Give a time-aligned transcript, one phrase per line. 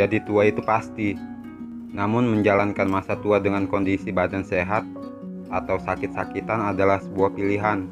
[0.00, 1.12] menjadi tua itu pasti.
[1.92, 4.88] Namun menjalankan masa tua dengan kondisi badan sehat
[5.52, 7.84] atau sakit-sakitan adalah sebuah pilihan.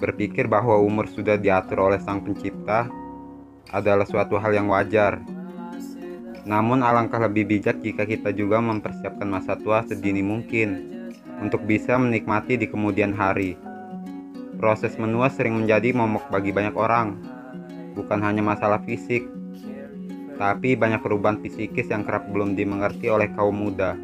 [0.00, 2.88] Berpikir bahwa umur sudah diatur oleh Sang Pencipta
[3.68, 5.20] adalah suatu hal yang wajar.
[6.48, 11.04] Namun alangkah lebih bijak jika kita juga mempersiapkan masa tua sedini mungkin
[11.44, 13.60] untuk bisa menikmati di kemudian hari.
[14.56, 17.20] Proses menua sering menjadi momok bagi banyak orang,
[17.92, 19.35] bukan hanya masalah fisik,
[20.36, 23.96] tapi banyak perubahan fisikis yang kerap belum dimengerti oleh kaum muda.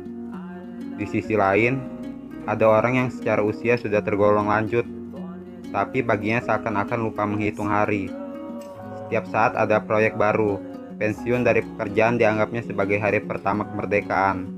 [0.96, 1.80] Di sisi lain,
[2.48, 4.84] ada orang yang secara usia sudah tergolong lanjut,
[5.70, 8.10] tapi baginya seakan-akan lupa menghitung hari.
[9.06, 10.56] Setiap saat ada proyek baru,
[10.96, 14.48] pensiun dari pekerjaan dianggapnya sebagai hari pertama kemerdekaan.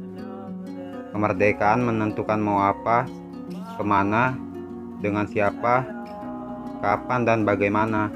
[1.11, 3.07] Kemerdekaan menentukan mau apa,
[3.79, 4.35] ke mana,
[5.03, 5.87] dengan siapa,
[6.83, 8.11] kapan, dan bagaimana.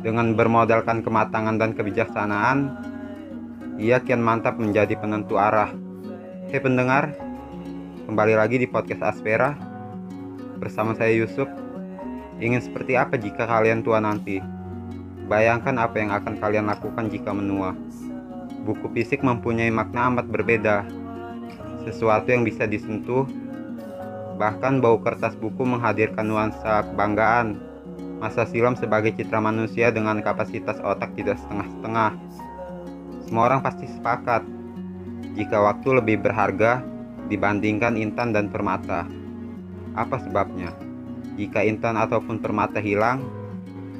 [0.00, 2.58] Dengan bermodalkan kematangan dan kebijaksanaan,
[3.80, 5.72] ia kian mantap menjadi penentu arah.
[6.52, 7.16] Hei pendengar,
[8.04, 9.56] kembali lagi di podcast Aspera.
[10.60, 11.48] Bersama saya Yusuf.
[12.44, 14.36] Ingin seperti apa jika kalian tua nanti?
[15.24, 17.72] Bayangkan apa yang akan kalian lakukan jika menua.
[18.68, 20.84] Buku fisik mempunyai makna amat berbeda.
[21.88, 23.24] Sesuatu yang bisa disentuh,
[24.36, 27.56] bahkan bau kertas buku menghadirkan nuansa kebanggaan.
[28.20, 32.12] Masa silam sebagai citra manusia dengan kapasitas otak tidak setengah-setengah
[33.30, 34.42] semua orang pasti sepakat
[35.38, 36.82] jika waktu lebih berharga
[37.30, 39.06] dibandingkan intan dan permata.
[39.94, 40.74] Apa sebabnya?
[41.38, 43.22] Jika intan ataupun permata hilang,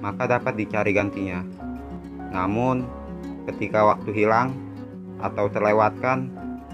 [0.03, 1.47] maka dapat dicari gantinya.
[2.35, 2.83] Namun,
[3.47, 4.51] ketika waktu hilang
[5.23, 6.27] atau terlewatkan,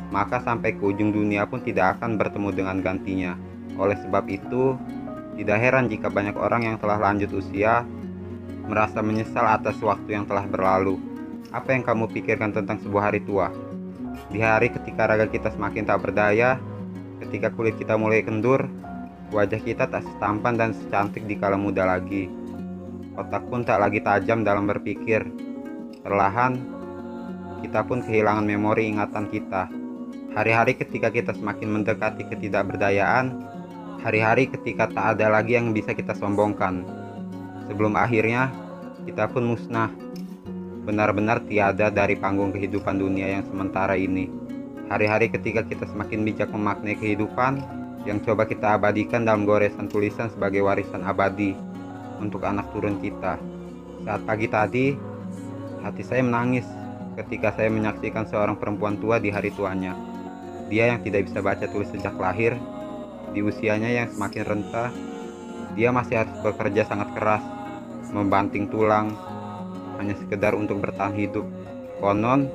[0.08, 3.36] maka sampai ke ujung dunia pun tidak akan bertemu dengan gantinya.
[3.76, 4.80] Oleh sebab itu,
[5.36, 7.84] tidak heran jika banyak orang yang telah lanjut usia
[8.64, 11.15] merasa menyesal atas waktu yang telah berlalu.
[11.54, 13.54] Apa yang kamu pikirkan tentang sebuah hari tua?
[14.34, 16.58] Di hari ketika raga kita semakin tak berdaya,
[17.22, 18.66] ketika kulit kita mulai kendur,
[19.30, 22.26] wajah kita tak setampan dan secantik di kala muda lagi.
[23.14, 25.22] Otak pun tak lagi tajam dalam berpikir.
[26.02, 26.58] Perlahan,
[27.62, 29.70] kita pun kehilangan memori ingatan kita.
[30.34, 33.32] Hari-hari ketika kita semakin mendekati ketidakberdayaan,
[34.02, 36.84] hari-hari ketika tak ada lagi yang bisa kita sombongkan.
[37.70, 38.52] Sebelum akhirnya,
[39.08, 39.88] kita pun musnah
[40.86, 44.30] benar-benar tiada dari panggung kehidupan dunia yang sementara ini.
[44.86, 47.58] Hari-hari ketika kita semakin bijak memaknai kehidupan
[48.06, 51.58] yang coba kita abadikan dalam goresan tulisan sebagai warisan abadi
[52.22, 53.34] untuk anak turun kita.
[54.06, 54.94] Saat pagi tadi,
[55.82, 56.62] hati saya menangis
[57.18, 59.98] ketika saya menyaksikan seorang perempuan tua di hari tuanya.
[60.70, 62.54] Dia yang tidak bisa baca tulis sejak lahir,
[63.34, 64.94] di usianya yang semakin renta,
[65.74, 67.42] dia masih harus bekerja sangat keras,
[68.14, 69.10] membanting tulang,
[70.00, 71.44] hanya sekedar untuk bertahan hidup.
[72.00, 72.48] Konon,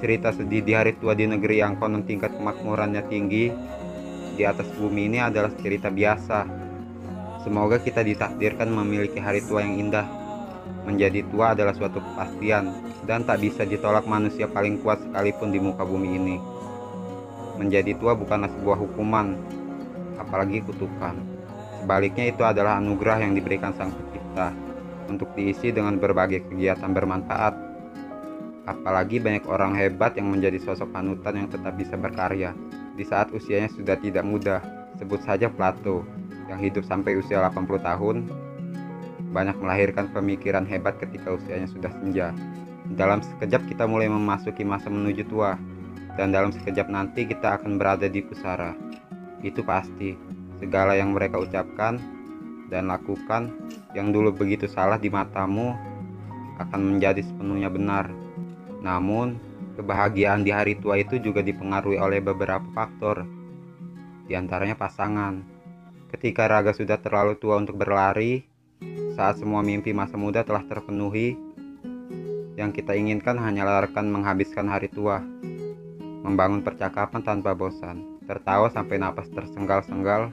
[0.00, 3.52] cerita sedih di hari tua di negeri yang konon tingkat kemakmurannya tinggi
[4.36, 6.44] di atas bumi ini adalah cerita biasa.
[7.40, 10.04] Semoga kita ditakdirkan memiliki hari tua yang indah.
[10.84, 12.70] Menjadi tua adalah suatu kepastian
[13.08, 16.36] dan tak bisa ditolak manusia paling kuat sekalipun di muka bumi ini.
[17.56, 19.34] Menjadi tua bukanlah sebuah hukuman,
[20.20, 21.16] apalagi kutukan.
[21.82, 24.65] Sebaliknya itu adalah anugerah yang diberikan Sang Pencipta
[25.08, 27.54] untuk diisi dengan berbagai kegiatan bermanfaat.
[28.66, 32.50] Apalagi banyak orang hebat yang menjadi sosok panutan yang tetap bisa berkarya
[32.96, 34.58] di saat usianya sudah tidak muda.
[34.98, 36.02] Sebut saja Plato
[36.48, 38.16] yang hidup sampai usia 80 tahun,
[39.30, 42.32] banyak melahirkan pemikiran hebat ketika usianya sudah senja.
[42.96, 45.58] Dalam sekejap kita mulai memasuki masa menuju tua,
[46.16, 48.72] dan dalam sekejap nanti kita akan berada di pusara.
[49.44, 50.16] Itu pasti,
[50.56, 52.00] segala yang mereka ucapkan
[52.72, 53.52] dan lakukan
[53.96, 55.72] yang dulu begitu salah di matamu
[56.60, 58.12] akan menjadi sepenuhnya benar.
[58.84, 59.40] Namun,
[59.80, 63.24] kebahagiaan di hari tua itu juga dipengaruhi oleh beberapa faktor,
[64.28, 65.40] di antaranya pasangan.
[66.12, 68.44] Ketika raga sudah terlalu tua untuk berlari,
[69.16, 71.34] saat semua mimpi masa muda telah terpenuhi,
[72.60, 75.24] yang kita inginkan hanyalah rekan menghabiskan hari tua,
[76.20, 80.32] membangun percakapan tanpa bosan, tertawa sampai napas tersenggal-senggal,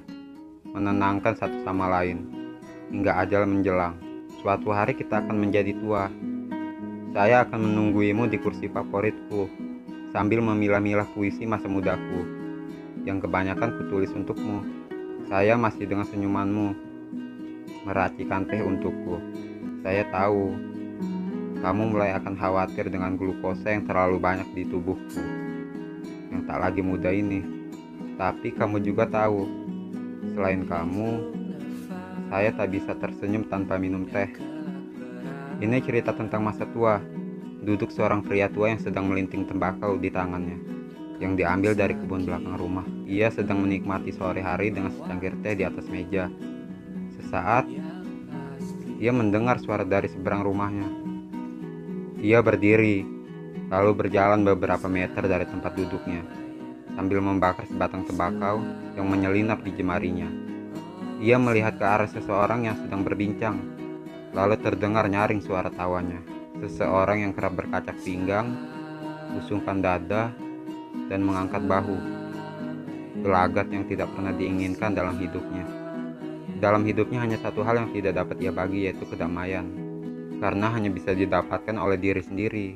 [0.72, 2.43] menenangkan satu sama lain
[2.90, 3.96] hingga ajal menjelang.
[4.42, 6.12] Suatu hari kita akan menjadi tua.
[7.14, 9.48] Saya akan menungguimu di kursi favoritku
[10.10, 12.26] sambil memilah-milah puisi masa mudaku
[13.06, 14.66] yang kebanyakan kutulis untukmu.
[15.30, 16.68] Saya masih dengan senyumanmu
[17.86, 19.22] meracikan teh untukku.
[19.86, 20.58] Saya tahu
[21.62, 25.24] kamu mulai akan khawatir dengan glukosa yang terlalu banyak di tubuhku
[26.34, 27.46] yang tak lagi muda ini.
[28.18, 29.64] Tapi kamu juga tahu
[30.34, 31.10] Selain kamu,
[32.34, 34.26] saya tak bisa tersenyum tanpa minum teh.
[35.62, 36.98] Ini cerita tentang masa tua,
[37.62, 40.58] duduk seorang pria tua yang sedang melinting tembakau di tangannya,
[41.22, 42.90] yang diambil dari kebun belakang rumah.
[43.06, 46.26] Ia sedang menikmati sore hari dengan secangkir teh di atas meja.
[47.22, 47.70] Sesaat,
[48.98, 50.90] ia mendengar suara dari seberang rumahnya.
[52.18, 53.06] Ia berdiri,
[53.70, 56.26] lalu berjalan beberapa meter dari tempat duduknya,
[56.98, 58.66] sambil membakar sebatang tembakau
[58.98, 60.43] yang menyelinap di jemarinya.
[61.24, 63.56] Ia melihat ke arah seseorang yang sedang berbincang,
[64.36, 66.20] lalu terdengar nyaring suara tawanya.
[66.60, 68.60] Seseorang yang kerap berkacak pinggang,
[69.40, 70.36] usungkan dada,
[71.08, 71.96] dan mengangkat bahu.
[73.24, 75.64] Gelagat yang tidak pernah diinginkan dalam hidupnya.
[76.60, 79.64] Dalam hidupnya hanya satu hal yang tidak dapat ia bagi yaitu kedamaian.
[80.44, 82.68] Karena hanya bisa didapatkan oleh diri sendiri.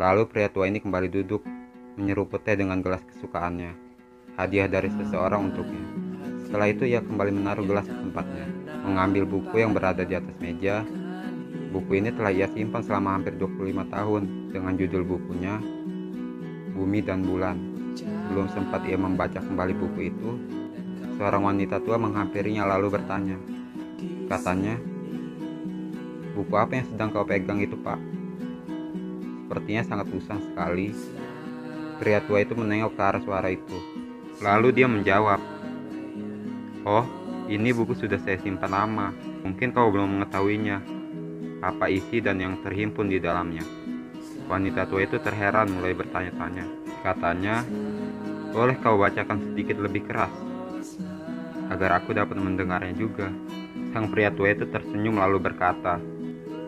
[0.00, 1.44] Lalu pria tua ini kembali duduk,
[2.00, 3.76] menyeruput teh dengan gelas kesukaannya.
[4.40, 6.01] Hadiah dari seseorang untuknya.
[6.52, 8.44] Setelah itu ia kembali menaruh gelas ke tempatnya,
[8.84, 10.84] mengambil buku yang berada di atas meja,
[11.72, 14.22] Buku ini telah ia simpan selama hampir 25 tahun
[14.52, 15.56] dengan judul bukunya
[16.76, 17.56] Bumi dan Bulan.
[18.28, 20.36] Belum sempat ia membaca kembali buku itu,
[21.16, 23.40] seorang wanita tua menghampirinya lalu bertanya.
[24.28, 24.76] Katanya,
[26.36, 27.96] buku apa yang sedang kau pegang itu pak?
[29.48, 30.92] Sepertinya sangat usang sekali.
[32.00, 33.78] Pria tua itu menengok ke arah suara itu.
[34.44, 35.40] Lalu dia menjawab,
[36.82, 37.06] Oh,
[37.46, 39.14] ini buku sudah saya simpan lama.
[39.46, 40.82] Mungkin kau belum mengetahuinya
[41.62, 43.62] apa isi dan yang terhimpun di dalamnya.
[44.50, 46.66] Wanita tua itu terheran mulai bertanya-tanya.
[47.06, 47.62] Katanya,
[48.50, 50.34] boleh kau bacakan sedikit lebih keras,
[51.70, 53.30] agar aku dapat mendengarnya juga.
[53.94, 56.02] Sang pria tua itu tersenyum lalu berkata,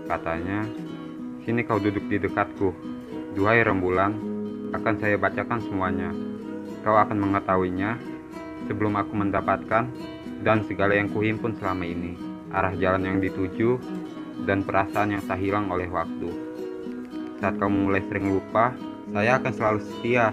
[0.06, 0.62] katanya,
[1.42, 2.70] sini kau duduk di dekatku.
[3.34, 4.14] Duhai rembulan,
[4.70, 6.14] akan saya bacakan semuanya.
[6.86, 8.13] Kau akan mengetahuinya
[8.66, 9.84] sebelum aku mendapatkan
[10.44, 12.16] dan segala yang kuhimpun selama ini.
[12.54, 13.80] Arah jalan yang dituju
[14.46, 16.30] dan perasaan yang tak hilang oleh waktu.
[17.40, 18.76] Saat kamu mulai sering lupa,
[19.10, 20.30] saya akan selalu setia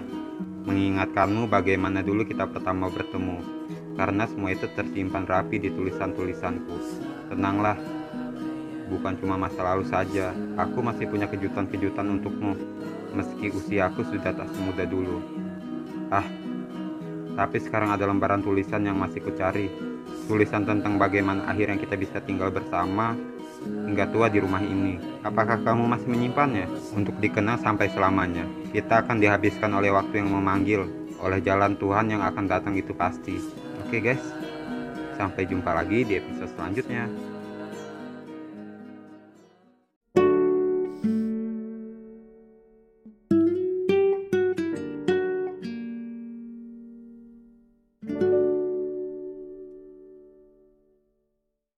[0.62, 3.42] mengingatkanmu bagaimana dulu kita pertama bertemu.
[3.92, 6.76] Karena semua itu tersimpan rapi di tulisan-tulisanku.
[7.28, 7.76] Tenanglah,
[8.88, 10.32] bukan cuma masa lalu saja.
[10.56, 12.56] Aku masih punya kejutan-kejutan untukmu,
[13.12, 15.20] meski usiaku sudah tak semuda dulu.
[16.08, 16.24] Ah,
[17.34, 19.68] tapi sekarang ada lembaran tulisan yang masih kucari.
[20.28, 23.16] Tulisan tentang bagaimana akhirnya kita bisa tinggal bersama
[23.62, 24.98] hingga tua di rumah ini.
[25.22, 28.46] Apakah kamu masih menyimpannya untuk dikenal sampai selamanya?
[28.70, 30.86] Kita akan dihabiskan oleh waktu yang memanggil,
[31.22, 33.38] oleh jalan Tuhan yang akan datang itu pasti.
[33.82, 34.22] Oke guys,
[35.20, 37.06] sampai jumpa lagi di episode selanjutnya.